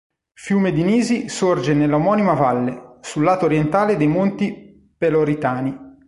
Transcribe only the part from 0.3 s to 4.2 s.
Fiumedinisi sorge nella omonima valle, sul lato orientale dei